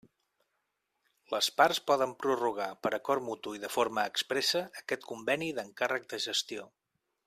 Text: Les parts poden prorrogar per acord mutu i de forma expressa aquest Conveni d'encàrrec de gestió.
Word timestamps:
Les 1.33 1.49
parts 1.59 1.81
poden 1.91 2.15
prorrogar 2.23 2.71
per 2.87 2.93
acord 2.99 3.27
mutu 3.29 3.55
i 3.59 3.63
de 3.67 3.73
forma 3.77 4.09
expressa 4.13 4.65
aquest 4.83 5.09
Conveni 5.13 5.55
d'encàrrec 5.61 6.13
de 6.15 6.25
gestió. 6.31 6.71